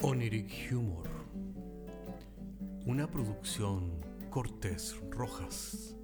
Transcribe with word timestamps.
Oniric 0.00 0.70
Humor. 0.70 1.08
Una 2.86 3.10
producción 3.10 4.00
Cortés 4.30 4.94
Rojas. 5.10 5.96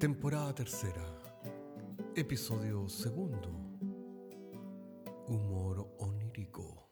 Temporada 0.00 0.52
tercera. 0.52 1.22
Episodio 2.16 2.88
segundo. 2.88 3.50
Humor 5.28 5.94
onírico. 6.00 6.90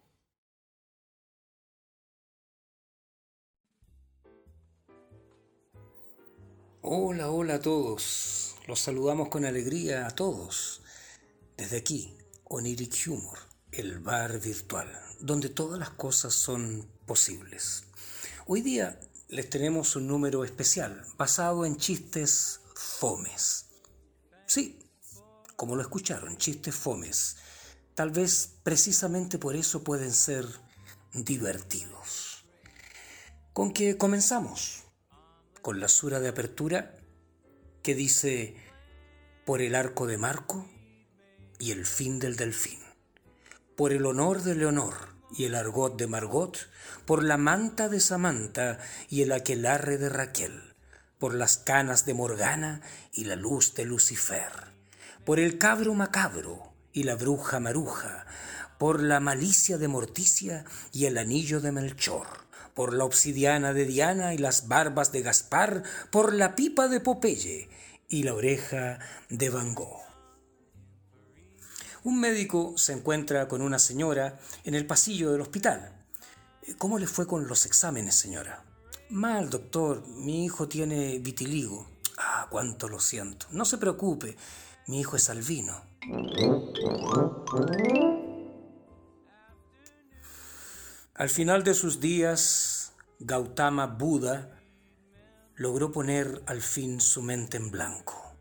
Hola, 6.82 7.32
hola 7.32 7.54
a 7.54 7.60
todos. 7.60 8.54
Los 8.68 8.78
saludamos 8.78 9.28
con 9.28 9.44
alegría 9.44 10.06
a 10.06 10.10
todos. 10.12 10.82
Desde 11.56 11.78
aquí, 11.78 12.16
Oniric 12.44 13.08
Humor, 13.08 13.38
el 13.72 14.00
bar 14.00 14.38
virtual, 14.38 14.86
donde 15.18 15.48
todas 15.48 15.78
las 15.78 15.90
cosas 15.90 16.34
son 16.34 16.86
posibles. 17.06 17.84
Hoy 18.46 18.60
día 18.60 19.00
les 19.28 19.48
tenemos 19.48 19.96
un 19.96 20.06
número 20.06 20.44
especial 20.44 21.06
basado 21.16 21.64
en 21.64 21.78
chistes 21.78 22.60
fomes. 22.74 23.66
Sí, 24.44 24.78
como 25.56 25.74
lo 25.74 25.80
escucharon, 25.80 26.36
chistes 26.36 26.74
fomes. 26.74 27.38
Tal 27.94 28.10
vez 28.10 28.56
precisamente 28.62 29.38
por 29.38 29.56
eso 29.56 29.82
pueden 29.82 30.12
ser 30.12 30.46
divertidos. 31.14 32.44
¿Con 33.54 33.72
qué 33.72 33.96
comenzamos? 33.96 34.82
Con 35.62 35.80
la 35.80 35.88
sura 35.88 36.20
de 36.20 36.28
apertura 36.28 36.94
que 37.82 37.94
dice, 37.94 38.54
por 39.46 39.62
el 39.62 39.74
arco 39.74 40.06
de 40.06 40.18
Marco 40.18 40.68
y 41.58 41.70
el 41.70 41.86
fin 41.86 42.18
del 42.18 42.36
delfín, 42.36 42.81
por 43.76 43.92
el 43.92 44.06
honor 44.06 44.42
de 44.42 44.54
Leonor 44.54 44.94
y 45.36 45.44
el 45.44 45.54
argot 45.54 45.96
de 45.96 46.06
Margot, 46.06 46.58
por 47.06 47.22
la 47.22 47.36
manta 47.36 47.88
de 47.88 48.00
Samantha 48.00 48.78
y 49.08 49.22
el 49.22 49.32
aquelarre 49.32 49.98
de 49.98 50.08
Raquel, 50.08 50.74
por 51.18 51.34
las 51.34 51.56
canas 51.56 52.04
de 52.04 52.14
Morgana 52.14 52.82
y 53.12 53.24
la 53.24 53.36
luz 53.36 53.74
de 53.74 53.84
Lucifer, 53.84 54.52
por 55.24 55.38
el 55.38 55.58
cabro 55.58 55.94
macabro 55.94 56.72
y 56.92 57.04
la 57.04 57.14
bruja 57.14 57.60
maruja, 57.60 58.26
por 58.78 59.00
la 59.00 59.20
malicia 59.20 59.78
de 59.78 59.88
Morticia 59.88 60.64
y 60.92 61.06
el 61.06 61.16
anillo 61.16 61.60
de 61.60 61.72
Melchor, 61.72 62.26
por 62.74 62.92
la 62.92 63.04
obsidiana 63.04 63.72
de 63.72 63.84
Diana 63.84 64.34
y 64.34 64.38
las 64.38 64.68
barbas 64.68 65.12
de 65.12 65.22
Gaspar, 65.22 65.82
por 66.10 66.34
la 66.34 66.56
pipa 66.56 66.88
de 66.88 67.00
Popeye 67.00 67.68
y 68.08 68.24
la 68.24 68.34
oreja 68.34 68.98
de 69.28 69.50
Van 69.50 69.74
Gogh. 69.74 70.01
Un 72.04 72.18
médico 72.18 72.74
se 72.76 72.92
encuentra 72.92 73.46
con 73.46 73.62
una 73.62 73.78
señora 73.78 74.40
en 74.64 74.74
el 74.74 74.86
pasillo 74.86 75.30
del 75.30 75.40
hospital. 75.40 75.92
¿Cómo 76.78 76.98
le 76.98 77.06
fue 77.06 77.28
con 77.28 77.46
los 77.46 77.64
exámenes, 77.64 78.16
señora? 78.16 78.64
Mal, 79.10 79.50
doctor. 79.50 80.04
Mi 80.08 80.44
hijo 80.44 80.68
tiene 80.68 81.18
vitiligo. 81.20 81.86
Ah, 82.18 82.48
cuánto 82.50 82.88
lo 82.88 82.98
siento. 82.98 83.46
No 83.52 83.64
se 83.64 83.78
preocupe. 83.78 84.36
Mi 84.88 85.00
hijo 85.00 85.14
es 85.14 85.30
albino. 85.30 85.80
Al 91.14 91.28
final 91.28 91.62
de 91.62 91.74
sus 91.74 92.00
días, 92.00 92.94
Gautama 93.20 93.86
Buda 93.86 94.60
logró 95.54 95.92
poner 95.92 96.42
al 96.46 96.62
fin 96.62 97.00
su 97.00 97.22
mente 97.22 97.58
en 97.58 97.70
blanco. 97.70 98.34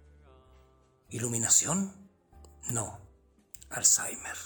¿Iluminación? 1.10 1.94
No, 2.70 3.11
Alzheimer. 3.72 4.38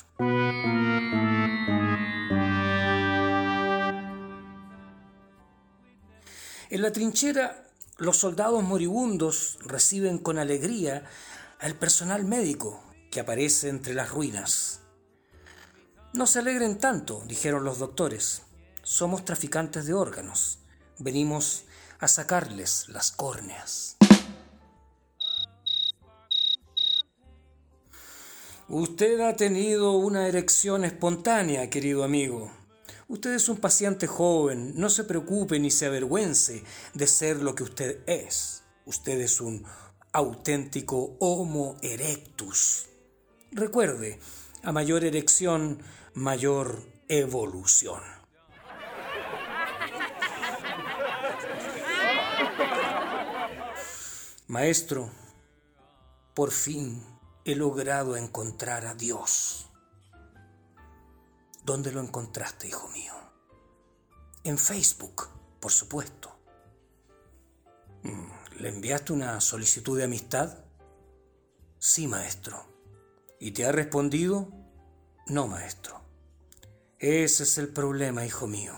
En 6.70 6.82
la 6.82 6.92
trinchera, 6.92 7.64
los 7.98 8.18
soldados 8.18 8.64
moribundos 8.64 9.60
reciben 9.62 10.18
con 10.18 10.38
alegría 10.40 11.06
al 11.60 11.76
personal 11.76 12.26
médico 12.26 12.84
que 13.12 13.22
aparece 13.22 13.70
entre 13.70 13.94
las 13.94 14.10
ruinas. 14.10 14.82
No 16.14 16.28
se 16.28 16.40
alegren 16.40 16.78
tanto, 16.78 17.24
dijeron 17.28 17.64
los 17.64 17.80
doctores. 17.80 18.42
Somos 18.84 19.26
traficantes 19.26 19.86
de 19.86 19.94
órganos. 19.94 20.60
Venimos 20.98 21.64
a 22.00 22.08
sacarles 22.08 22.90
las 22.90 23.12
córneas. 23.12 23.95
Usted 28.68 29.20
ha 29.20 29.36
tenido 29.36 29.92
una 29.92 30.28
erección 30.28 30.86
espontánea, 30.86 31.70
querido 31.70 32.04
amigo. 32.04 32.52
Usted 33.08 33.36
es 33.36 33.48
un 33.48 33.58
paciente 33.58 34.08
joven, 34.08 34.74
no 34.76 34.90
se 34.90 35.04
preocupe 35.04 35.60
ni 35.60 35.70
se 35.70 35.86
avergüence 35.86 36.64
de 36.96 37.06
ser 37.06 37.44
lo 37.44 37.54
que 37.54 37.62
usted 37.62 38.00
es. 38.08 38.64
Usted 38.88 39.22
es 39.22 39.40
un 39.40 39.64
auténtico 40.14 41.16
Homo 41.20 41.78
erectus. 41.84 42.88
Recuerde, 43.52 44.20
a 44.64 44.72
mayor 44.72 45.04
erección, 45.04 45.84
mayor 46.16 46.82
evolución. 47.08 48.02
Maestro, 54.48 55.12
por 56.34 56.52
fin 56.52 57.15
he 57.46 57.56
logrado 57.56 58.18
encontrar 58.18 58.88
a 58.88 58.96
Dios. 58.96 59.68
¿Dónde 61.64 61.92
lo 61.92 62.02
encontraste, 62.02 62.68
hijo 62.68 62.90
mío? 62.90 63.14
En 64.44 64.58
Facebook, 64.58 65.30
por 65.60 65.72
supuesto. 65.72 66.36
Mm, 68.02 68.62
¿Le 68.62 68.70
enviaste 68.70 69.14
una 69.14 69.40
solicitud 69.42 69.96
de 69.96 70.06
amistad? 70.06 70.58
Sí, 71.78 72.08
maestro. 72.08 72.66
¿Y 73.40 73.52
te 73.52 73.66
ha 73.66 73.72
respondido? 73.72 74.50
No, 75.28 75.48
maestro. 75.48 76.02
Ese 76.98 77.44
es 77.44 77.58
el 77.60 77.70
problema, 77.70 78.26
hijo 78.26 78.48
mío. 78.48 78.74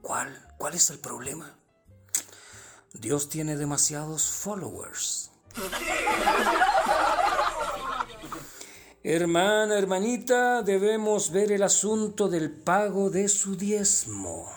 ¿Cuál? 0.00 0.48
¿Cuál 0.58 0.74
es 0.74 0.90
el 0.90 1.00
problema? 1.00 1.58
Dios 2.92 3.28
tiene 3.28 3.56
demasiados 3.56 4.30
followers. 4.30 5.32
Hermana, 9.06 9.76
hermanita, 9.76 10.62
debemos 10.62 11.30
ver 11.30 11.52
el 11.52 11.62
asunto 11.62 12.26
del 12.26 12.50
pago 12.50 13.10
de 13.10 13.28
su 13.28 13.54
diezmo. 13.54 14.50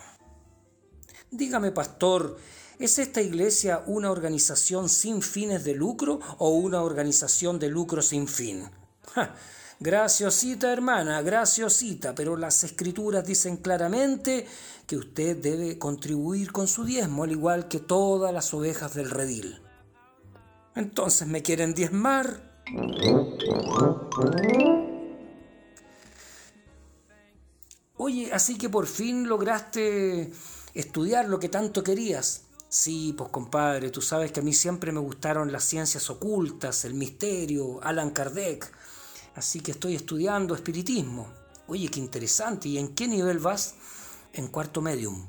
Dígame, 1.29 1.73
pastor, 1.73 2.37
¿es 2.79 2.97
esta 2.97 3.21
iglesia 3.21 3.83
una 3.87 4.09
organización 4.09 4.87
sin 4.87 5.21
fines 5.21 5.65
de 5.65 5.73
lucro 5.73 6.21
o 6.37 6.51
una 6.51 6.81
organización 6.81 7.59
de 7.59 7.67
lucro 7.67 8.01
sin 8.01 8.25
fin? 8.29 8.69
Ja, 9.13 9.35
graciosita, 9.81 10.71
hermana, 10.71 11.21
graciosita, 11.21 12.15
pero 12.15 12.37
las 12.37 12.63
escrituras 12.63 13.25
dicen 13.25 13.57
claramente 13.57 14.47
que 14.85 14.95
usted 14.95 15.35
debe 15.35 15.77
contribuir 15.77 16.53
con 16.53 16.69
su 16.69 16.85
diezmo, 16.85 17.25
al 17.25 17.31
igual 17.31 17.67
que 17.67 17.81
todas 17.81 18.33
las 18.33 18.53
ovejas 18.53 18.93
del 18.93 19.09
redil. 19.09 19.61
Entonces, 20.73 21.27
¿me 21.27 21.43
quieren 21.43 21.73
diezmar? 21.73 22.46
Oye, 27.95 28.31
así 28.33 28.57
que 28.57 28.69
por 28.69 28.87
fin 28.87 29.27
lograste 29.27 30.31
estudiar 30.73 31.27
lo 31.27 31.39
que 31.39 31.49
tanto 31.49 31.83
querías. 31.83 32.43
Sí, 32.69 33.13
pues 33.17 33.29
compadre, 33.29 33.89
tú 33.89 34.01
sabes 34.01 34.31
que 34.31 34.41
a 34.41 34.43
mí 34.43 34.53
siempre 34.53 34.91
me 34.91 34.99
gustaron 34.99 35.51
las 35.51 35.63
ciencias 35.63 36.09
ocultas, 36.09 36.83
el 36.83 36.93
misterio, 36.93 37.79
Alan 37.81 38.11
Kardec. 38.11 38.69
Así 39.35 39.61
que 39.61 39.71
estoy 39.71 39.95
estudiando 39.95 40.53
espiritismo. 40.53 41.27
Oye, 41.67 41.89
qué 41.89 41.99
interesante. 41.99 42.67
¿Y 42.69 42.77
en 42.77 42.93
qué 42.93 43.07
nivel 43.07 43.39
vas? 43.39 43.75
En 44.33 44.47
cuarto 44.47 44.81
medium. 44.81 45.25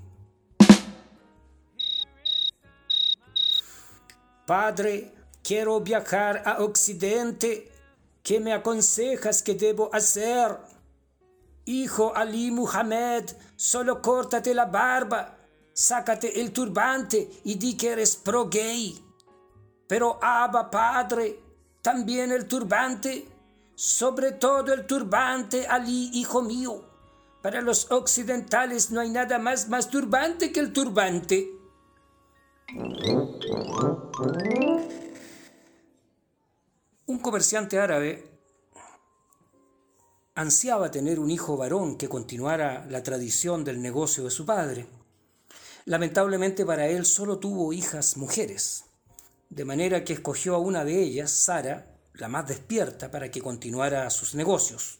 Padre, 4.46 5.12
quiero 5.48 5.80
viajar 5.80 6.42
a 6.44 6.62
Occidente. 6.62 7.72
¿Qué 8.22 8.38
me 8.38 8.52
aconsejas 8.52 9.42
que 9.42 9.54
debo 9.54 9.88
hacer? 9.94 10.58
Hijo 11.64 12.14
Ali 12.14 12.50
Muhammad, 12.50 13.24
solo 13.56 14.02
córtate 14.02 14.52
la 14.52 14.66
barba, 14.66 15.38
sácate 15.72 16.38
el 16.38 16.52
turbante 16.52 17.30
y 17.44 17.54
di 17.54 17.78
que 17.78 17.92
eres 17.92 18.14
pro 18.16 18.50
gay. 18.50 19.02
Pero 19.86 20.18
Abba, 20.20 20.70
padre, 20.70 21.40
también 21.80 22.30
el 22.30 22.46
turbante, 22.46 23.26
sobre 23.74 24.32
todo 24.32 24.74
el 24.74 24.86
turbante, 24.86 25.66
Ali, 25.66 26.10
hijo 26.12 26.42
mío. 26.42 26.84
Para 27.40 27.62
los 27.62 27.90
occidentales 27.90 28.90
no 28.90 29.00
hay 29.00 29.08
nada 29.08 29.38
más 29.38 29.66
masturbante 29.70 30.52
que 30.52 30.60
el 30.60 30.74
turbante. 30.74 31.54
Un 37.08 37.20
comerciante 37.20 37.78
árabe 37.78 38.22
ansiaba 40.34 40.90
tener 40.90 41.18
un 41.18 41.30
hijo 41.30 41.56
varón 41.56 41.96
que 41.96 42.06
continuara 42.06 42.84
la 42.90 43.02
tradición 43.02 43.64
del 43.64 43.80
negocio 43.80 44.24
de 44.24 44.30
su 44.30 44.44
padre. 44.44 44.86
Lamentablemente 45.86 46.66
para 46.66 46.86
él 46.86 47.06
solo 47.06 47.38
tuvo 47.38 47.72
hijas 47.72 48.18
mujeres, 48.18 48.84
de 49.48 49.64
manera 49.64 50.04
que 50.04 50.12
escogió 50.12 50.54
a 50.54 50.58
una 50.58 50.84
de 50.84 51.00
ellas, 51.00 51.30
Sara, 51.30 51.96
la 52.12 52.28
más 52.28 52.46
despierta, 52.46 53.10
para 53.10 53.30
que 53.30 53.40
continuara 53.40 54.10
sus 54.10 54.34
negocios. 54.34 54.98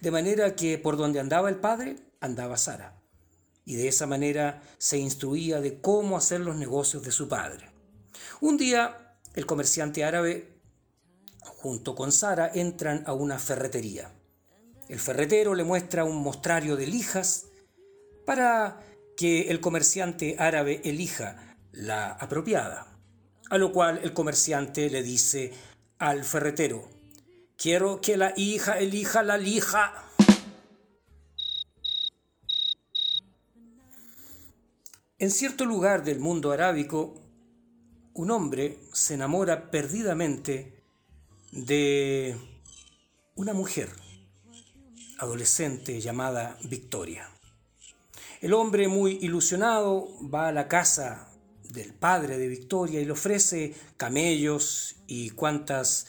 De 0.00 0.12
manera 0.12 0.54
que 0.54 0.78
por 0.78 0.96
donde 0.96 1.18
andaba 1.18 1.48
el 1.48 1.56
padre, 1.56 1.96
andaba 2.20 2.56
Sara. 2.56 3.02
Y 3.64 3.74
de 3.74 3.88
esa 3.88 4.06
manera 4.06 4.62
se 4.78 4.98
instruía 4.98 5.60
de 5.60 5.80
cómo 5.80 6.16
hacer 6.16 6.38
los 6.38 6.54
negocios 6.54 7.02
de 7.02 7.10
su 7.10 7.26
padre. 7.28 7.68
Un 8.40 8.56
día, 8.56 9.16
el 9.34 9.44
comerciante 9.44 10.04
árabe, 10.04 10.57
junto 11.56 11.94
con 11.94 12.12
Sara, 12.12 12.50
entran 12.54 13.02
a 13.06 13.12
una 13.12 13.38
ferretería. 13.38 14.12
El 14.88 15.00
ferretero 15.00 15.54
le 15.54 15.64
muestra 15.64 16.04
un 16.04 16.16
mostrario 16.22 16.76
de 16.76 16.86
lijas 16.86 17.46
para 18.24 18.80
que 19.16 19.50
el 19.50 19.60
comerciante 19.60 20.36
árabe 20.38 20.80
elija 20.84 21.56
la 21.72 22.12
apropiada. 22.12 22.86
A 23.50 23.58
lo 23.58 23.72
cual 23.72 24.00
el 24.02 24.12
comerciante 24.12 24.88
le 24.90 25.02
dice 25.02 25.52
al 25.98 26.24
ferretero, 26.24 26.88
quiero 27.56 28.00
que 28.00 28.16
la 28.16 28.32
hija 28.36 28.78
elija 28.78 29.22
la 29.22 29.36
lija. 29.36 30.04
En 35.18 35.30
cierto 35.30 35.64
lugar 35.64 36.04
del 36.04 36.20
mundo 36.20 36.52
arábico, 36.52 37.14
un 38.14 38.30
hombre 38.30 38.78
se 38.92 39.14
enamora 39.14 39.70
perdidamente 39.70 40.77
de 41.52 42.36
una 43.36 43.52
mujer 43.52 43.90
adolescente 45.18 46.00
llamada 46.00 46.58
Victoria. 46.64 47.28
El 48.40 48.54
hombre, 48.54 48.88
muy 48.88 49.18
ilusionado, 49.20 50.08
va 50.32 50.48
a 50.48 50.52
la 50.52 50.68
casa 50.68 51.28
del 51.64 51.92
padre 51.92 52.38
de 52.38 52.48
Victoria 52.48 53.00
y 53.00 53.04
le 53.04 53.12
ofrece 53.12 53.74
camellos 53.96 54.96
y 55.06 55.30
cuantas 55.30 56.06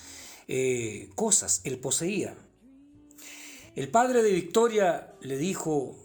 eh, 0.48 1.10
cosas 1.16 1.62
él 1.64 1.80
poseía. 1.80 2.36
El 3.76 3.90
padre 3.90 4.24
de 4.24 4.32
Victoria 4.32 5.14
le 5.22 5.38
dijo 5.38 5.96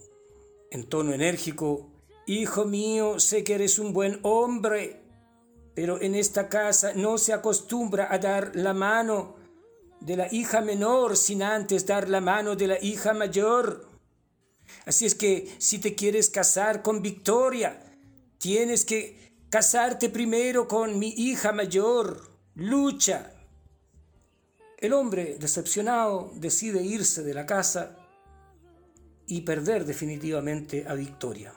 en 0.71 0.85
tono 0.85 1.13
enérgico, 1.13 1.91
Hijo 2.27 2.65
mío, 2.65 3.21
sé 3.21 3.45
que 3.45 3.55
eres 3.55 3.79
un 3.79 3.93
buen 3.93 4.19
hombre, 4.23 5.04
pero 5.75 6.01
en 6.01 6.15
esta 6.15 6.49
casa 6.49 6.93
no 6.95 7.19
se 7.19 7.33
acostumbra 7.33 8.13
a 8.13 8.19
dar 8.19 8.55
la 8.55 8.73
mano 8.73 9.37
de 10.01 10.17
la 10.17 10.33
hija 10.33 10.61
menor 10.61 11.17
sin 11.17 11.43
antes 11.43 11.87
dar 11.87 12.09
la 12.09 12.21
mano 12.21 12.57
de 12.57 12.67
la 12.69 12.83
hija 12.83 13.15
mayor. 13.15 13.89
Así 14.87 15.07
es 15.07 15.15
que 15.15 15.53
si 15.59 15.79
te 15.79 15.95
quieres 15.95 16.31
casar 16.31 16.83
con 16.83 17.03
Victoria, 17.03 17.81
tienes 18.39 18.85
que 18.85 19.33
casarte 19.49 20.11
primero 20.11 20.69
con 20.69 20.99
mi 20.99 21.09
hija 21.09 21.53
mayor, 21.53 22.31
Lucha. 22.55 23.33
El 24.79 24.93
hombre, 24.93 25.37
decepcionado, 25.41 26.31
decide 26.37 26.83
irse 26.83 27.23
de 27.23 27.35
la 27.35 27.47
casa 27.47 27.97
y 29.27 29.41
perder 29.41 29.87
definitivamente 29.87 30.85
a 30.87 30.95
Victoria. 30.95 31.55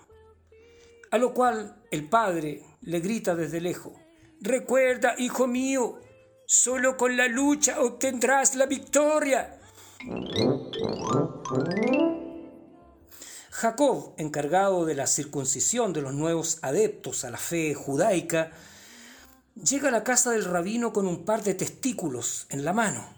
A 1.11 1.17
lo 1.17 1.33
cual 1.33 1.83
el 1.91 2.07
padre 2.07 2.63
le 2.81 2.99
grita 2.99 3.35
desde 3.35 3.59
lejos, 3.59 3.93
Recuerda, 4.41 5.15
hijo 5.17 5.47
mío, 5.47 5.99
Solo 6.49 6.95
con 6.95 7.17
la 7.17 7.27
lucha 7.27 7.81
obtendrás 7.81 8.55
la 8.55 8.67
victoria. 8.67 9.59
Jacob, 13.51 14.13
encargado 14.17 14.85
de 14.85 14.95
la 14.95 15.07
circuncisión 15.07 15.91
de 15.91 16.01
los 16.01 16.13
nuevos 16.13 16.59
adeptos 16.61 17.25
a 17.25 17.31
la 17.31 17.37
fe 17.37 17.73
judaica, 17.73 18.51
llega 19.55 19.89
a 19.89 19.91
la 19.91 20.05
casa 20.05 20.31
del 20.31 20.45
rabino 20.45 20.93
con 20.93 21.05
un 21.05 21.25
par 21.25 21.43
de 21.43 21.53
testículos 21.53 22.47
en 22.49 22.63
la 22.63 22.71
mano. 22.71 23.13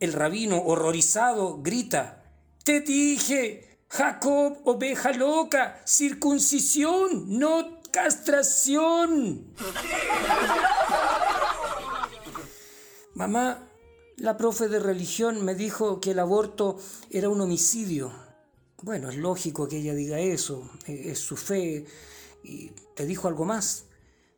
El 0.00 0.12
rabino, 0.12 0.62
horrorizado, 0.62 1.62
grita, 1.62 2.24
Te 2.62 2.80
dije, 2.80 3.78
Jacob, 3.88 4.58
oveja 4.64 5.12
loca, 5.12 5.80
circuncisión, 5.86 7.38
no 7.38 7.81
castración. 7.92 9.46
Mamá, 13.14 13.68
la 14.16 14.36
profe 14.36 14.68
de 14.68 14.80
religión 14.80 15.44
me 15.44 15.54
dijo 15.54 16.00
que 16.00 16.10
el 16.10 16.18
aborto 16.18 16.78
era 17.10 17.28
un 17.28 17.40
homicidio. 17.40 18.10
Bueno, 18.82 19.10
es 19.10 19.16
lógico 19.16 19.68
que 19.68 19.78
ella 19.78 19.94
diga 19.94 20.18
eso, 20.18 20.68
e-, 20.86 21.12
es 21.12 21.20
su 21.20 21.36
fe. 21.36 21.86
¿Y 22.42 22.70
te 22.96 23.06
dijo 23.06 23.28
algo 23.28 23.44
más? 23.44 23.84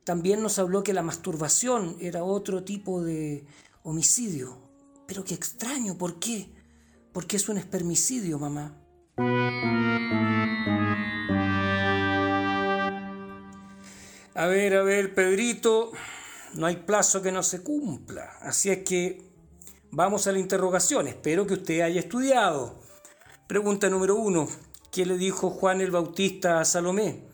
También 0.05 0.43
nos 0.43 0.59
habló 0.59 0.83
que 0.83 0.93
la 0.93 1.03
masturbación 1.03 1.97
era 2.01 2.25
otro 2.25 2.63
tipo 2.65 3.03
de 3.03 3.47
homicidio. 3.85 4.59
Pero 5.07 5.25
qué 5.25 5.35
extraño, 5.35 5.97
¿por 5.97 6.19
qué? 6.19 6.51
Porque 7.13 7.37
es 7.37 7.49
un 7.49 7.57
espermicidio, 7.57 8.39
mamá. 8.39 8.77
A 14.35 14.47
ver, 14.47 14.75
a 14.75 14.83
ver, 14.83 15.15
Pedrito, 15.15 15.93
no 16.55 16.67
hay 16.67 16.77
plazo 16.77 17.23
que 17.23 17.31
no 17.31 17.45
se 17.45 17.63
cumpla. 17.63 18.37
Así 18.41 18.69
es 18.69 18.83
que 18.83 19.23
vamos 19.93 20.27
a 20.27 20.33
la 20.33 20.41
interrogación. 20.41 21.07
Espero 21.07 21.47
que 21.47 21.55
usted 21.55 21.83
haya 21.83 22.01
estudiado. 22.01 22.81
Pregunta 23.47 23.89
número 23.89 24.17
uno. 24.17 24.49
¿Qué 24.91 25.07
le 25.07 25.19
dijo 25.19 25.51
Juan 25.51 25.81
el 25.81 25.93
Bautista 25.93 26.59
a 26.59 26.65
Salomé? 26.65 27.29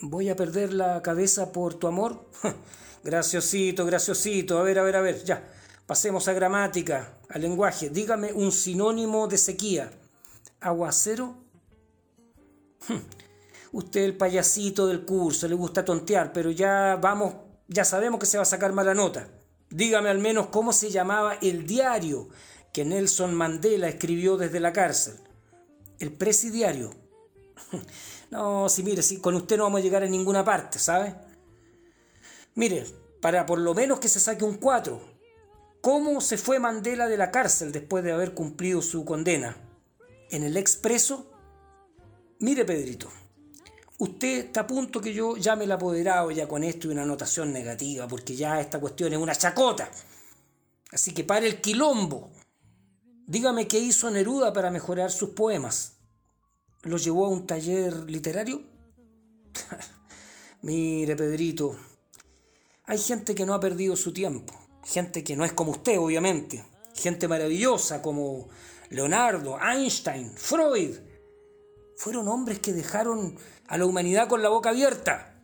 ¿Voy 0.00 0.30
a 0.30 0.36
perder 0.36 0.72
la 0.72 1.02
cabeza 1.02 1.52
por 1.52 1.74
tu 1.74 1.86
amor? 1.86 2.30
graciosito, 3.04 3.84
graciosito. 3.84 4.58
A 4.58 4.62
ver, 4.62 4.78
a 4.78 4.84
ver, 4.84 4.96
a 4.96 5.02
ver, 5.02 5.22
ya. 5.22 5.46
Pasemos 5.86 6.28
a 6.28 6.32
gramática, 6.32 7.18
al 7.28 7.42
lenguaje. 7.42 7.90
Dígame 7.90 8.32
un 8.32 8.52
sinónimo 8.52 9.28
de 9.28 9.36
sequía. 9.36 9.90
¿Aguacero? 10.60 11.36
Usted 13.76 14.04
el 14.04 14.16
payasito 14.16 14.86
del 14.86 15.04
curso, 15.04 15.46
le 15.46 15.54
gusta 15.54 15.84
tontear, 15.84 16.32
pero 16.32 16.50
ya 16.50 16.96
vamos 16.96 17.34
ya 17.68 17.84
sabemos 17.84 18.18
que 18.18 18.24
se 18.24 18.38
va 18.38 18.42
a 18.42 18.46
sacar 18.46 18.72
mala 18.72 18.94
nota. 18.94 19.28
Dígame 19.68 20.08
al 20.08 20.18
menos 20.18 20.46
cómo 20.46 20.72
se 20.72 20.88
llamaba 20.88 21.34
el 21.42 21.66
diario 21.66 22.30
que 22.72 22.86
Nelson 22.86 23.34
Mandela 23.34 23.86
escribió 23.86 24.38
desde 24.38 24.60
la 24.60 24.72
cárcel. 24.72 25.16
El 25.98 26.10
presidiario. 26.12 26.90
No, 28.28 28.68
si 28.68 28.82
mire, 28.82 29.02
si 29.02 29.20
con 29.20 29.36
usted 29.36 29.56
no 29.56 29.62
vamos 29.64 29.80
a 29.80 29.84
llegar 29.84 30.02
a 30.02 30.08
ninguna 30.08 30.44
parte, 30.44 30.80
¿sabe? 30.80 31.14
Mire, 32.56 32.84
para 33.20 33.46
por 33.46 33.60
lo 33.60 33.72
menos 33.72 34.00
que 34.00 34.08
se 34.08 34.18
saque 34.18 34.44
un 34.44 34.56
4. 34.56 35.00
¿Cómo 35.80 36.20
se 36.20 36.36
fue 36.36 36.58
Mandela 36.58 37.06
de 37.06 37.18
la 37.18 37.30
cárcel 37.30 37.70
después 37.70 38.02
de 38.02 38.10
haber 38.10 38.34
cumplido 38.34 38.82
su 38.82 39.04
condena? 39.04 39.56
¿En 40.30 40.42
el 40.42 40.56
expreso? 40.56 41.30
Mire, 42.40 42.64
Pedrito, 42.64 43.12
usted 43.98 44.46
está 44.46 44.60
a 44.60 44.66
punto 44.66 45.00
que 45.00 45.12
yo 45.12 45.36
llame 45.36 45.64
el 45.64 45.72
apoderado 45.72 46.30
ya 46.30 46.48
con 46.48 46.64
esto 46.64 46.88
y 46.88 46.90
una 46.90 47.02
anotación 47.02 47.52
negativa, 47.52 48.06
porque 48.06 48.36
ya 48.36 48.60
esta 48.60 48.80
cuestión 48.80 49.12
es 49.12 49.18
una 49.18 49.34
chacota. 49.34 49.90
Así 50.92 51.12
que 51.12 51.24
pare 51.24 51.46
el 51.46 51.60
quilombo. 51.60 52.30
Dígame 53.26 53.66
qué 53.66 53.78
hizo 53.78 54.10
Neruda 54.10 54.52
para 54.52 54.70
mejorar 54.70 55.10
sus 55.10 55.30
poemas. 55.30 55.94
¿Lo 56.82 56.96
llevó 56.96 57.26
a 57.26 57.30
un 57.30 57.46
taller 57.46 58.08
literario? 58.08 58.62
Mire, 60.62 61.16
Pedrito, 61.16 61.76
hay 62.84 62.98
gente 62.98 63.34
que 63.34 63.44
no 63.44 63.54
ha 63.54 63.60
perdido 63.60 63.96
su 63.96 64.12
tiempo, 64.12 64.54
gente 64.84 65.24
que 65.24 65.36
no 65.36 65.44
es 65.44 65.52
como 65.52 65.72
usted, 65.72 65.98
obviamente, 65.98 66.64
gente 66.94 67.26
maravillosa 67.26 68.00
como 68.00 68.48
Leonardo, 68.90 69.58
Einstein, 69.60 70.30
Freud. 70.30 70.96
Fueron 71.96 72.28
hombres 72.28 72.58
que 72.58 72.72
dejaron 72.72 73.36
a 73.68 73.78
la 73.78 73.86
humanidad 73.86 74.28
con 74.28 74.42
la 74.42 74.48
boca 74.48 74.70
abierta. 74.70 75.34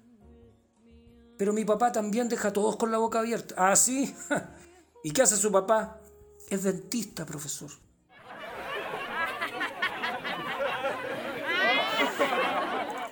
Pero 1.38 1.52
mi 1.52 1.64
papá 1.64 1.92
también 1.92 2.28
deja 2.28 2.48
a 2.48 2.52
todos 2.52 2.76
con 2.76 2.92
la 2.92 2.98
boca 2.98 3.20
abierta. 3.20 3.54
¿Ah, 3.56 3.74
sí? 3.74 4.14
¿Y 5.04 5.10
qué 5.10 5.22
hace 5.22 5.36
su 5.36 5.50
papá? 5.50 6.00
Es 6.48 6.62
dentista, 6.62 7.24
profesor. 7.24 7.70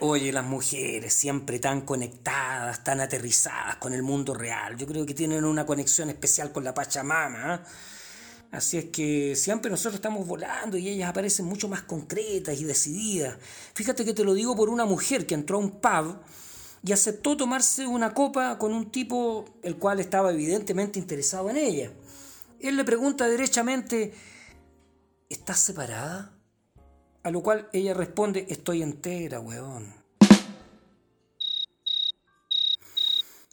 Oye, 0.03 0.33
las 0.33 0.45
mujeres 0.45 1.13
siempre 1.13 1.59
tan 1.59 1.83
conectadas, 1.83 2.83
tan 2.83 3.01
aterrizadas 3.01 3.77
con 3.77 3.93
el 3.93 4.03
mundo 4.03 4.33
real. 4.33 4.77
Yo 4.77 4.87
creo 4.87 5.05
que 5.05 5.13
tienen 5.13 5.45
una 5.45 5.67
conexión 5.67 6.09
especial 6.09 6.53
con 6.53 6.65
la 6.65 6.73
Pachamama. 6.73 7.55
¿eh? 7.55 7.61
Así 8.51 8.79
es 8.79 8.87
que 8.87 9.37
siempre 9.37 9.71
nosotros 9.71 9.95
estamos 9.95 10.27
volando 10.27 10.77
y 10.77 10.89
ellas 10.89 11.09
aparecen 11.09 11.47
mucho 11.47 11.69
más 11.69 11.83
concretas 11.83 12.61
y 12.61 12.65
decididas. 12.65 13.37
Fíjate 13.75 14.05
que 14.05 14.13
te 14.13 14.25
lo 14.25 14.35
digo 14.35 14.57
por 14.57 14.69
una 14.69 14.85
mujer 14.85 15.25
que 15.25 15.35
entró 15.35 15.59
a 15.59 15.61
un 15.61 15.81
pub 15.81 16.17
y 16.83 16.93
aceptó 16.93 17.37
tomarse 17.37 17.87
una 17.87 18.13
copa 18.13 18.59
con 18.59 18.73
un 18.73 18.91
tipo 18.91 19.45
el 19.63 19.77
cual 19.77 20.01
estaba 20.01 20.33
evidentemente 20.33 20.99
interesado 20.99 21.49
en 21.51 21.59
ella. 21.59 21.93
Él 22.59 22.77
le 22.77 22.85
pregunta 22.85 23.29
derechamente, 23.29 24.15
¿estás 25.29 25.61
separada? 25.61 26.33
A 27.23 27.31
lo 27.31 27.43
cual 27.43 27.69
ella 27.73 27.95
responde, 27.95 28.47
estoy 28.49 28.83
entera, 28.83 29.41
weón. 29.41 29.95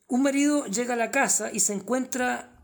Un 0.07 0.23
marido 0.23 0.65
llega 0.65 0.93
a 0.93 0.97
la 0.97 1.11
casa 1.11 1.51
y 1.51 1.59
se 1.59 1.73
encuentra 1.73 2.56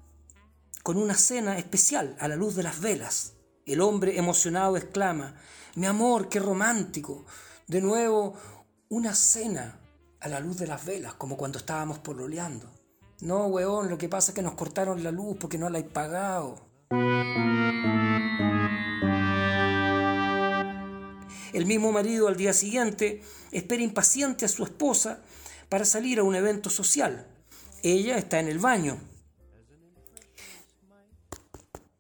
con 0.83 0.97
una 0.97 1.15
cena 1.15 1.57
especial 1.57 2.15
a 2.19 2.27
la 2.27 2.35
luz 2.35 2.55
de 2.55 2.63
las 2.63 2.81
velas. 2.81 3.33
El 3.65 3.79
hombre 3.79 4.17
emocionado 4.17 4.75
exclama, 4.75 5.35
mi 5.75 5.87
amor, 5.87 6.27
qué 6.27 6.39
romántico. 6.39 7.25
De 7.67 7.81
nuevo, 7.81 8.35
una 8.89 9.15
cena 9.15 9.79
a 10.19 10.27
la 10.27 10.41
luz 10.41 10.57
de 10.57 10.67
las 10.67 10.85
velas, 10.85 11.13
como 11.13 11.37
cuando 11.37 11.57
estábamos 11.57 11.99
pololeando. 11.99 12.69
No, 13.21 13.47
weón, 13.47 13.89
lo 13.89 13.97
que 13.97 14.09
pasa 14.09 14.31
es 14.31 14.35
que 14.35 14.41
nos 14.41 14.55
cortaron 14.55 15.01
la 15.01 15.11
luz 15.11 15.37
porque 15.39 15.57
no 15.57 15.69
la 15.69 15.79
he 15.79 15.83
pagado. 15.83 16.67
El 21.53 21.65
mismo 21.65 21.93
marido 21.93 22.27
al 22.27 22.35
día 22.35 22.51
siguiente 22.51 23.23
espera 23.51 23.81
impaciente 23.81 24.43
a 24.43 24.49
su 24.49 24.63
esposa 24.65 25.21
para 25.69 25.85
salir 25.85 26.19
a 26.19 26.23
un 26.23 26.35
evento 26.35 26.69
social. 26.69 27.25
Ella 27.83 28.17
está 28.17 28.41
en 28.41 28.49
el 28.49 28.59
baño. 28.59 28.97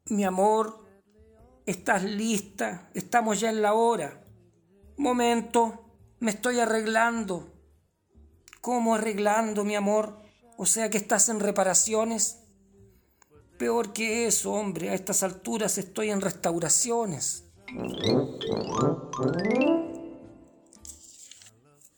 Mi 0.09 0.25
amor, 0.25 0.83
¿estás 1.65 2.03
lista? 2.03 2.89
Estamos 2.93 3.39
ya 3.39 3.49
en 3.49 3.61
la 3.61 3.73
hora. 3.73 4.21
Momento, 4.97 5.95
me 6.19 6.31
estoy 6.31 6.59
arreglando. 6.59 7.53
¿Cómo 8.59 8.95
arreglando, 8.95 9.63
mi 9.63 9.75
amor? 9.75 10.19
O 10.57 10.65
sea 10.65 10.89
que 10.89 10.97
estás 10.97 11.29
en 11.29 11.39
reparaciones. 11.39 12.39
Peor 13.57 13.93
que 13.93 14.27
eso, 14.27 14.51
hombre, 14.51 14.89
a 14.89 14.93
estas 14.93 15.23
alturas 15.23 15.77
estoy 15.77 16.09
en 16.09 16.19
restauraciones. 16.19 17.45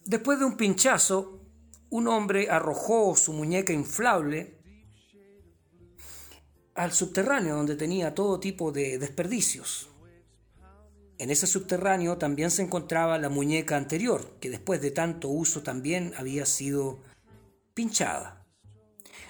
Después 0.06 0.38
de 0.38 0.46
un 0.46 0.58
pinchazo, 0.58 1.40
un 1.90 2.08
hombre 2.08 2.52
arrojó 2.52 3.16
su 3.16 3.34
muñeca 3.34 3.74
inflable 3.74 4.60
al 6.76 6.92
subterráneo 6.92 7.56
donde 7.56 7.76
tenía 7.76 8.14
todo 8.14 8.40
tipo 8.40 8.72
de 8.72 9.00
desperdicios. 9.00 9.90
En 11.18 11.32
ese 11.32 11.48
subterráneo 11.48 12.18
también 12.18 12.52
se 12.52 12.62
encontraba 12.62 13.18
la 13.18 13.30
muñeca 13.30 13.78
anterior, 13.78 14.38
que 14.42 14.50
después 14.50 14.82
de 14.82 14.92
tanto 14.92 15.30
uso 15.30 15.64
también 15.64 16.14
había 16.18 16.46
sido 16.46 17.00
pinchada. 17.74 18.46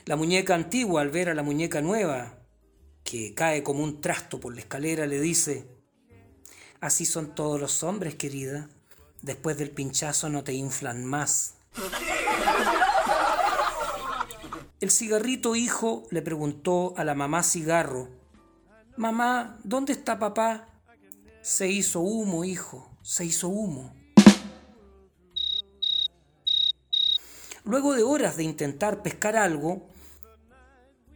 La 0.06 0.16
muñeca 0.16 0.56
antigua, 0.56 1.02
al 1.02 1.12
ver 1.12 1.30
a 1.30 1.36
la 1.36 1.44
muñeca 1.44 1.82
nueva, 1.82 2.40
que 3.04 3.36
cae 3.36 3.62
como 3.62 3.84
un 3.84 4.02
trasto 4.02 4.40
por 4.40 4.56
la 4.56 4.62
escalera, 4.62 5.06
le 5.06 5.20
dice, 5.20 5.68
Así 6.82 7.06
son 7.06 7.36
todos 7.36 7.60
los 7.60 7.84
hombres, 7.84 8.16
querida. 8.16 8.70
Después 9.22 9.58
del 9.58 9.70
pinchazo 9.70 10.30
no 10.30 10.44
te 10.44 10.54
inflan 10.54 11.06
más. 11.06 11.56
El 14.86 14.92
cigarrito 14.92 15.56
hijo 15.56 16.04
le 16.12 16.22
preguntó 16.22 16.94
a 16.96 17.04
la 17.04 17.16
mamá 17.16 17.42
cigarro, 17.42 18.08
Mamá, 18.98 19.58
¿dónde 19.64 19.94
está 19.94 20.20
papá? 20.20 20.70
Se 21.42 21.68
hizo 21.68 22.02
humo, 22.02 22.44
hijo, 22.46 22.96
se 23.02 23.26
hizo 23.26 23.50
humo. 23.50 23.96
Luego 27.64 27.96
de 27.96 28.04
horas 28.04 28.38
de 28.38 28.44
intentar 28.44 29.02
pescar 29.02 29.36
algo, 29.36 29.90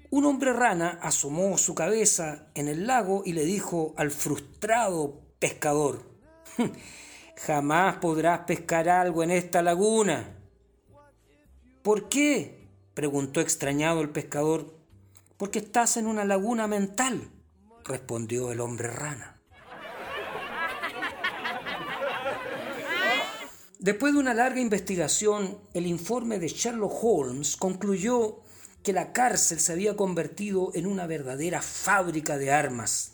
un 0.09 0.25
hombre 0.25 0.51
rana 0.51 0.97
asomó 1.03 1.55
su 1.59 1.75
cabeza 1.75 2.47
en 2.55 2.69
el 2.69 2.87
lago 2.87 3.21
y 3.23 3.33
le 3.33 3.45
dijo 3.45 3.93
al 3.97 4.09
frustrado 4.09 5.21
pescador, 5.37 6.09
jamás 7.35 7.97
podrás 7.97 8.39
pescar 8.47 8.89
algo 8.89 9.21
en 9.21 9.29
esta 9.29 9.61
laguna. 9.61 10.39
¿Por 11.83 12.09
qué? 12.09 12.58
Preguntó 12.99 13.39
extrañado 13.39 14.01
el 14.01 14.09
pescador. 14.09 14.75
Porque 15.37 15.59
estás 15.59 15.95
en 15.95 16.05
una 16.05 16.25
laguna 16.25 16.67
mental, 16.67 17.29
respondió 17.85 18.51
el 18.51 18.59
hombre 18.59 18.89
rana. 18.89 19.39
Después 23.79 24.11
de 24.11 24.19
una 24.19 24.33
larga 24.33 24.59
investigación, 24.59 25.59
el 25.73 25.87
informe 25.87 26.39
de 26.39 26.49
Sherlock 26.49 26.91
Holmes 27.01 27.55
concluyó 27.55 28.41
que 28.83 28.91
la 28.91 29.13
cárcel 29.13 29.61
se 29.61 29.71
había 29.71 29.95
convertido 29.95 30.71
en 30.73 30.85
una 30.85 31.07
verdadera 31.07 31.61
fábrica 31.61 32.37
de 32.37 32.51
armas. 32.51 33.13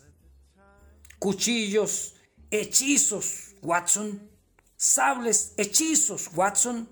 Cuchillos, 1.20 2.16
hechizos, 2.50 3.54
Watson. 3.62 4.28
Sables, 4.76 5.52
hechizos, 5.56 6.30
Watson. 6.34 6.88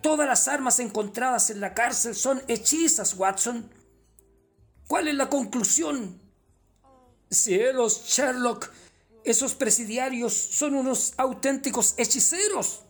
Todas 0.00 0.28
las 0.28 0.46
armas 0.48 0.78
encontradas 0.78 1.50
en 1.50 1.60
la 1.60 1.74
cárcel 1.74 2.14
son 2.14 2.40
hechizas, 2.48 3.14
Watson. 3.14 3.68
¿Cuál 4.86 5.08
es 5.08 5.14
la 5.14 5.28
conclusión? 5.28 6.20
Cielos, 7.30 8.04
Sherlock, 8.06 8.70
esos 9.24 9.54
presidiarios 9.54 10.32
son 10.32 10.74
unos 10.74 11.14
auténticos 11.16 11.94
hechiceros. 11.98 12.84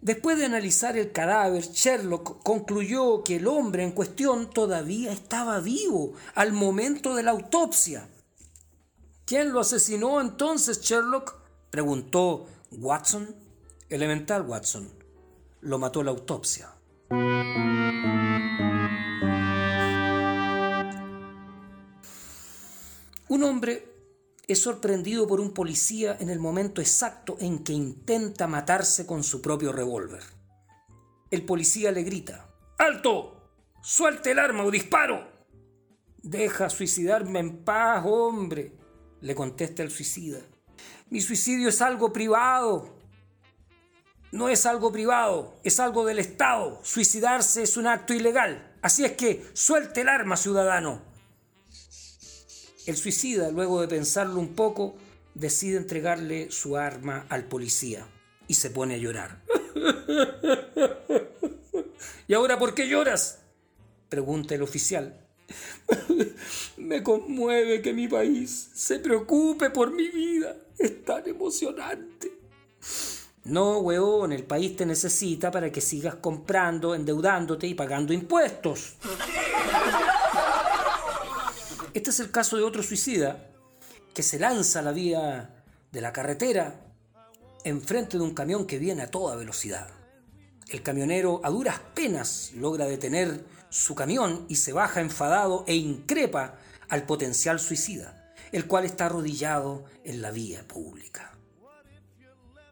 Después 0.00 0.38
de 0.38 0.46
analizar 0.46 0.96
el 0.96 1.12
cadáver, 1.12 1.62
Sherlock 1.62 2.42
concluyó 2.42 3.22
que 3.22 3.36
el 3.36 3.46
hombre 3.46 3.84
en 3.84 3.92
cuestión 3.92 4.50
todavía 4.50 5.12
estaba 5.12 5.60
vivo 5.60 6.14
al 6.34 6.52
momento 6.52 7.14
de 7.14 7.22
la 7.22 7.32
autopsia. 7.32 8.08
¿Quién 9.26 9.52
lo 9.52 9.60
asesinó 9.60 10.20
entonces, 10.20 10.80
Sherlock? 10.80 11.40
preguntó 11.70 12.46
Watson. 12.78 13.34
Elemental, 13.88 14.42
Watson. 14.42 14.88
Lo 15.60 15.78
mató 15.78 16.02
la 16.02 16.10
autopsia. 16.10 16.72
Un 23.28 23.42
hombre 23.44 23.88
es 24.46 24.58
sorprendido 24.58 25.26
por 25.26 25.40
un 25.40 25.52
policía 25.52 26.16
en 26.18 26.30
el 26.30 26.38
momento 26.38 26.80
exacto 26.80 27.36
en 27.40 27.62
que 27.62 27.72
intenta 27.72 28.46
matarse 28.46 29.06
con 29.06 29.22
su 29.22 29.40
propio 29.40 29.72
revólver. 29.72 30.22
El 31.30 31.44
policía 31.44 31.92
le 31.92 32.02
grita, 32.02 32.48
¡Alto! 32.78 33.38
¡Suelte 33.82 34.32
el 34.32 34.38
arma 34.38 34.64
o 34.64 34.70
disparo! 34.70 35.26
Deja 36.22 36.68
suicidarme 36.70 37.40
en 37.40 37.64
paz, 37.64 38.04
hombre, 38.06 38.72
le 39.20 39.34
contesta 39.34 39.82
el 39.82 39.90
suicida. 39.90 40.40
Mi 41.12 41.20
suicidio 41.20 41.68
es 41.68 41.82
algo 41.82 42.10
privado. 42.10 42.88
No 44.30 44.48
es 44.48 44.64
algo 44.64 44.90
privado, 44.90 45.54
es 45.62 45.78
algo 45.78 46.06
del 46.06 46.18
Estado. 46.18 46.80
Suicidarse 46.82 47.62
es 47.62 47.76
un 47.76 47.86
acto 47.86 48.14
ilegal. 48.14 48.72
Así 48.80 49.04
es 49.04 49.12
que 49.12 49.44
suelte 49.52 50.00
el 50.00 50.08
arma, 50.08 50.38
ciudadano. 50.38 51.02
El 52.86 52.96
suicida, 52.96 53.50
luego 53.50 53.82
de 53.82 53.88
pensarlo 53.88 54.40
un 54.40 54.54
poco, 54.54 54.96
decide 55.34 55.76
entregarle 55.76 56.50
su 56.50 56.78
arma 56.78 57.26
al 57.28 57.44
policía 57.44 58.08
y 58.48 58.54
se 58.54 58.70
pone 58.70 58.94
a 58.94 58.96
llorar. 58.96 59.42
¿Y 62.26 62.32
ahora 62.32 62.58
por 62.58 62.72
qué 62.72 62.88
lloras? 62.88 63.40
pregunta 64.08 64.54
el 64.54 64.62
oficial. 64.62 65.20
Me 66.78 67.02
conmueve 67.02 67.82
que 67.82 67.92
mi 67.92 68.08
país 68.08 68.70
se 68.72 68.98
preocupe 68.98 69.68
por 69.68 69.92
mi 69.92 70.08
vida. 70.08 70.56
Es 70.78 71.04
tan 71.04 71.28
emocionante. 71.28 72.32
No, 73.44 73.78
weón, 73.78 74.32
el 74.32 74.44
país 74.44 74.76
te 74.76 74.86
necesita 74.86 75.50
para 75.50 75.70
que 75.70 75.80
sigas 75.80 76.16
comprando, 76.16 76.94
endeudándote 76.94 77.66
y 77.66 77.74
pagando 77.74 78.12
impuestos. 78.12 78.94
Este 81.92 82.10
es 82.10 82.20
el 82.20 82.30
caso 82.30 82.56
de 82.56 82.62
otro 82.62 82.82
suicida 82.82 83.50
que 84.14 84.22
se 84.22 84.38
lanza 84.38 84.78
a 84.78 84.82
la 84.82 84.92
vía 84.92 85.64
de 85.90 86.00
la 86.00 86.12
carretera 86.12 86.80
enfrente 87.64 88.16
de 88.16 88.24
un 88.24 88.34
camión 88.34 88.66
que 88.66 88.78
viene 88.78 89.02
a 89.02 89.10
toda 89.10 89.36
velocidad. 89.36 89.88
El 90.68 90.82
camionero 90.82 91.40
a 91.44 91.50
duras 91.50 91.80
penas 91.94 92.52
logra 92.54 92.86
detener 92.86 93.44
su 93.68 93.94
camión 93.94 94.46
y 94.48 94.56
se 94.56 94.72
baja 94.72 95.00
enfadado 95.00 95.64
e 95.66 95.74
increpa 95.74 96.54
al 96.88 97.04
potencial 97.04 97.58
suicida, 97.58 98.21
el 98.52 98.66
cual 98.66 98.84
está 98.84 99.06
arrodillado 99.06 99.84
en 100.04 100.22
la 100.22 100.30
vía 100.30 100.66
pública. 100.68 101.36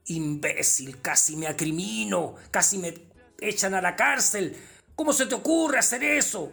Imbécil, 0.06 1.00
casi 1.00 1.36
me 1.36 1.46
acrimino, 1.46 2.36
casi 2.50 2.78
me 2.78 2.94
echan 3.40 3.74
a 3.74 3.80
la 3.80 3.96
cárcel. 3.96 4.56
¿Cómo 4.94 5.12
se 5.12 5.26
te 5.26 5.34
ocurre 5.34 5.78
hacer 5.78 6.04
eso? 6.04 6.52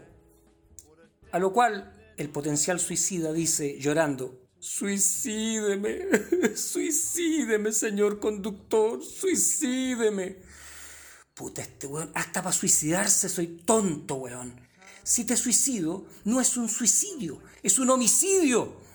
A 1.32 1.40
lo 1.40 1.52
cual 1.52 1.94
el 2.16 2.30
potencial 2.30 2.80
suicida 2.80 3.34
dice, 3.34 3.78
llorando, 3.80 4.48
Suicídeme, 4.60 6.08
suicídeme, 6.56 7.72
señor 7.72 8.20
conductor, 8.20 9.04
suicídeme. 9.04 10.38
Puta, 11.34 11.62
este 11.62 11.86
weón, 11.86 12.12
hasta 12.16 12.42
para 12.42 12.56
suicidarse 12.56 13.30
soy 13.30 13.48
tonto, 13.66 14.16
weón. 14.16 14.60
si 15.04 15.26
te 15.26 15.38
suicido, 15.38 16.06
no 16.26 16.42
es 16.42 16.58
un 16.58 16.70
suicidio, 16.70 17.40
es 17.62 17.78
un 17.78 17.92
homicidio. 17.92 18.87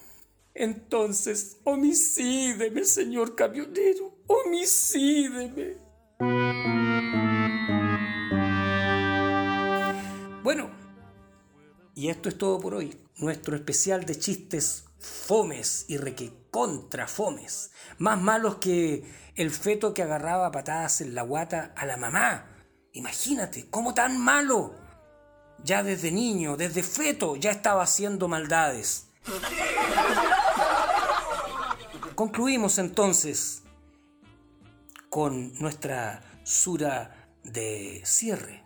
Entonces, 0.54 1.58
homicídeme, 1.64 2.84
señor 2.84 3.34
camionero, 3.34 4.18
homicídeme. 4.26 5.76
Bueno, 10.42 10.70
y 11.94 12.08
esto 12.08 12.28
es 12.28 12.36
todo 12.36 12.60
por 12.60 12.74
hoy. 12.74 12.98
Nuestro 13.16 13.56
especial 13.56 14.04
de 14.04 14.18
chistes 14.18 14.84
fomes 14.98 15.86
y 15.88 15.96
requecontra 15.96 17.06
fomes. 17.06 17.70
Más 17.98 18.20
malos 18.20 18.56
que 18.56 19.04
el 19.34 19.50
feto 19.50 19.94
que 19.94 20.02
agarraba 20.02 20.52
patadas 20.52 21.00
en 21.00 21.14
la 21.14 21.22
guata 21.22 21.72
a 21.76 21.86
la 21.86 21.96
mamá. 21.96 22.46
Imagínate, 22.92 23.68
¿cómo 23.70 23.94
tan 23.94 24.18
malo? 24.18 24.74
Ya 25.64 25.82
desde 25.82 26.12
niño, 26.12 26.56
desde 26.56 26.82
feto, 26.82 27.36
ya 27.36 27.52
estaba 27.52 27.84
haciendo 27.84 28.28
maldades. 28.28 29.08
Concluimos 32.22 32.78
entonces 32.78 33.64
con 35.10 35.58
nuestra 35.58 36.22
sura 36.44 37.28
de 37.42 38.00
cierre. 38.04 38.62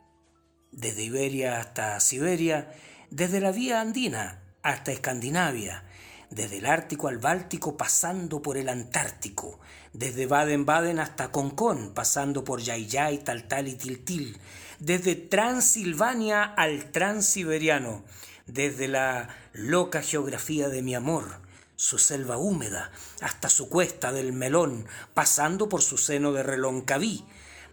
Desde 0.73 1.05
Iberia 1.05 1.59
hasta 1.59 1.99
Siberia, 2.01 2.71
desde 3.09 3.41
la 3.41 3.53
vía 3.53 3.81
andina 3.81 4.43
hasta 4.63 4.93
Escandinavia, 4.93 5.85
desde 6.29 6.59
el 6.59 6.67
Ártico 6.67 7.09
al 7.09 7.17
Báltico 7.17 7.79
pasando 7.79 8.43
por 8.43 8.59
el 8.59 8.69
Antártico, 8.69 9.59
desde 9.95 10.27
Baden-Baden 10.27 10.99
hasta 10.99 11.31
Concón, 11.31 11.95
pasando 11.95 12.45
por 12.45 12.61
Yayay, 12.61 13.25
Taltal 13.25 13.69
y 13.69 13.77
Tiltil, 13.77 14.39
desde 14.81 15.15
Transilvania 15.15 16.45
al 16.45 16.93
Transiberiano, 16.93 18.05
desde 18.45 18.87
la 18.87 19.31
loca 19.55 20.03
geografía 20.03 20.69
de 20.69 20.83
mi 20.83 20.95
amor, 20.95 21.46
su 21.77 21.99
selva 21.99 22.39
húmeda, 22.39 22.91
hasta 23.21 23.49
su 23.49 23.69
cuesta 23.69 24.13
del 24.13 24.33
Melón, 24.33 24.87
pasando 25.15 25.69
por 25.69 25.83
su 25.83 25.99
seno 25.99 26.33
de 26.33 26.43
Reloncaví, 26.43 27.25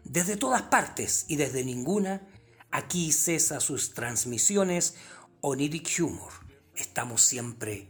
desde 0.03 0.36
todas 0.36 0.63
partes 0.63 1.25
y 1.27 1.38
desde 1.38 1.63
ninguna, 1.63 2.22
aquí 2.69 3.12
cesa 3.12 3.60
sus 3.60 3.93
transmisiones 3.93 4.95
Oniric 5.41 5.89
Humor. 6.00 6.31
Estamos 6.75 7.22
siempre 7.22 7.88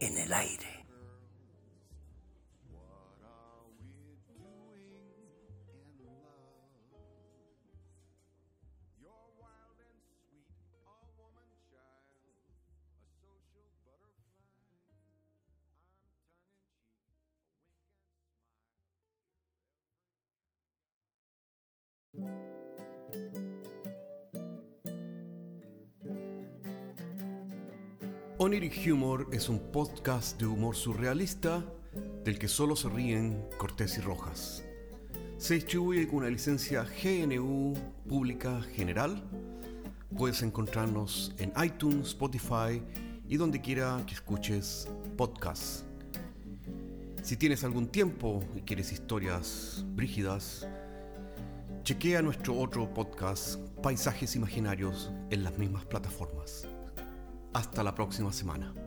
en 0.00 0.18
el 0.18 0.32
aire. 0.32 0.73
Oniric 28.38 28.86
Humor 28.92 29.28
es 29.32 29.48
un 29.48 29.58
podcast 29.58 30.38
de 30.38 30.46
humor 30.46 30.76
surrealista 30.76 31.64
del 32.24 32.38
que 32.38 32.46
solo 32.46 32.76
se 32.76 32.88
ríen 32.88 33.48
Cortés 33.56 33.96
y 33.96 34.00
Rojas. 34.00 34.64
Se 35.38 35.54
distribuye 35.54 36.06
con 36.06 36.16
una 36.16 36.28
licencia 36.30 36.84
GNU 36.84 37.74
Pública 38.08 38.60
General. 38.74 39.22
Puedes 40.16 40.42
encontrarnos 40.42 41.34
en 41.38 41.52
iTunes, 41.64 42.08
Spotify 42.08 42.82
y 43.28 43.36
donde 43.36 43.60
quiera 43.60 44.02
que 44.06 44.14
escuches 44.14 44.88
podcasts. 45.16 45.84
Si 47.22 47.36
tienes 47.36 47.64
algún 47.64 47.86
tiempo 47.86 48.44
y 48.54 48.60
quieres 48.60 48.92
historias 48.92 49.84
brígidas, 49.94 50.68
chequea 51.84 52.22
nuestro 52.22 52.58
otro 52.58 52.94
podcast, 52.94 53.58
Paisajes 53.82 54.36
Imaginarios, 54.36 55.12
en 55.30 55.44
las 55.44 55.58
mismas 55.58 55.84
plataformas. 55.84 56.66
Hasta 57.52 57.82
la 57.82 57.94
próxima 57.94 58.32
semana. 58.32 58.83